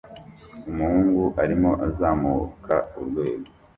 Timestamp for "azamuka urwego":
1.87-3.49